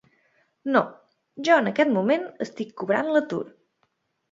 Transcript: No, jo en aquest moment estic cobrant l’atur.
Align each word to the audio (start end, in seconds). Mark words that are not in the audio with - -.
No, 0.75 0.81
jo 1.49 1.59
en 1.65 1.69
aquest 1.73 1.93
moment 1.99 2.27
estic 2.47 2.75
cobrant 2.83 3.13
l’atur. 3.15 3.45